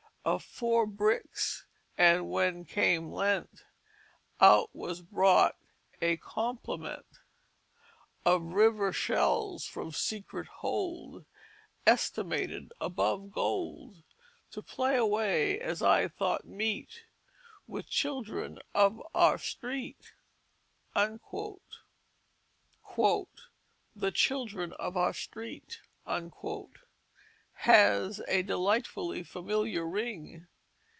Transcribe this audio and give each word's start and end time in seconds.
Of 0.23 0.43
four 0.43 0.85
bricks; 0.85 1.65
and 1.97 2.29
when 2.29 2.63
came 2.63 3.11
Lent 3.11 3.65
Out 4.39 4.69
was 4.71 5.01
brought 5.01 5.57
a 5.99 6.17
complement 6.17 7.07
Of 8.23 8.43
river 8.53 8.93
shells 8.93 9.65
from 9.65 9.91
secret 9.91 10.45
hold, 10.45 11.25
Estimated 11.87 12.71
above 12.79 13.31
gold, 13.31 14.03
To 14.51 14.61
play 14.61 14.95
away 14.95 15.59
as 15.59 15.81
I 15.81 16.07
thought 16.07 16.45
meet 16.45 17.05
With 17.65 17.85
the 17.87 17.91
children 17.91 18.59
of 18.75 19.01
our 19.15 19.39
street." 19.39 20.13
"The 20.93 21.17
children 24.13 24.73
of 24.73 24.95
our 24.97 25.13
street" 25.13 25.79
has 27.65 28.19
a 28.27 28.41
delightfully 28.41 29.21
familiar 29.21 29.87
ring. 29.87 30.47